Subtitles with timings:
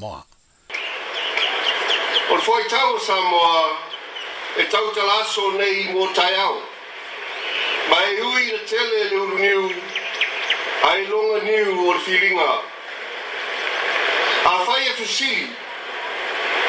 [0.00, 0.24] Samoa.
[2.30, 3.76] O le tau Samoa,
[4.56, 6.56] e tau te laso nei i mō tai au.
[7.90, 9.82] Ma e ui na tele e uru niu,
[10.88, 12.52] a e longa niu o le whilinga.
[14.44, 15.48] A whai e fusi,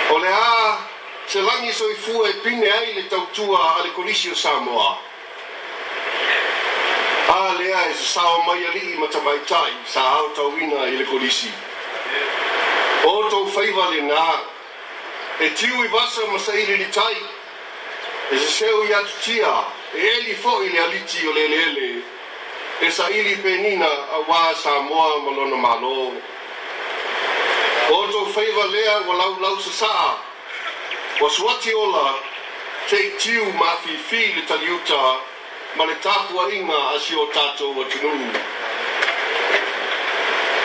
[0.09, 0.77] o le a
[1.25, 4.97] se langi so i fua e pine ai le tau tua a le kolisio Samoa.
[7.29, 10.97] A lea e se sao mai ali i matamai tai, sa au tau ina i
[10.97, 11.51] le kolisio
[13.61, 14.39] faiva le nā.
[15.41, 17.17] E tiu i vasa ma sa ili ni tai.
[18.33, 19.53] E se seo i atu tia,
[19.95, 22.01] e eli fo i aliti o le
[22.81, 26.11] E sa ili penina a wā sa moa malona malo.
[27.91, 30.15] Oto faiva lea wa lau lau sa saa.
[31.21, 32.15] Wa suati ola,
[32.89, 35.19] te tiu ma fi fi le taliuta
[35.75, 38.33] ma le tapua inga a si o tato wa tunu.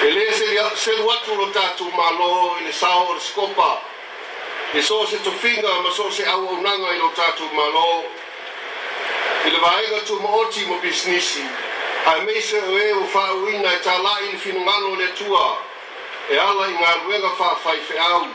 [0.03, 3.81] Ele se ele se o outro lutar tu malo ele sao o escopa.
[4.75, 8.05] E só se tu finga, mas só se ao o nanga ele lutar tu malo.
[9.47, 11.29] Ele vai ir tu mo ótimo business.
[12.13, 15.59] A mesa o eu fa o ina e tá lá em fino malo ele tua.
[16.29, 18.29] E ala em arruela fa fa e feau.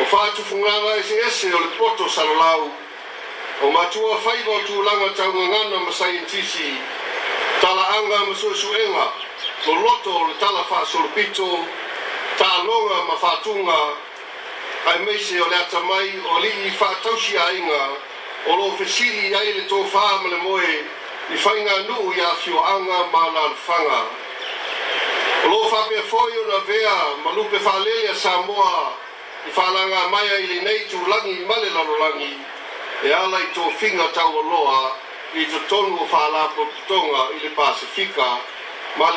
[0.00, 2.68] O fa tu funga esse esse o porto salolau.
[3.62, 6.70] O matua fa igual tu langa tau ngana mas aí em tisi.
[7.60, 9.06] Tala anga mas o suenga.
[9.06, 9.27] Tala anga mas o suenga
[9.66, 11.46] o loto o le tala wha sorpito,
[12.38, 13.78] tā longa ma whātunga,
[14.86, 17.80] ai meise o le ata mai o li i whātausi a inga,
[18.46, 20.76] o lo whesiri ai le tō whāma le moe,
[21.34, 24.00] i whainga nuu i a fio anga ma la whanga.
[25.44, 28.92] O lo whapea fōi o na vea, ma lupe whālele a Samoa,
[29.46, 32.36] i whālanga mai ai le nei tū langi i male lalolangi,
[33.02, 34.94] e ala i tō whinga tau aloha,
[35.34, 38.36] i tō tonu o whālapo tonga i le Pasifika,